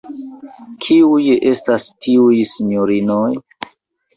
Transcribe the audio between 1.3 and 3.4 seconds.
estas tiuj sinjorinoj?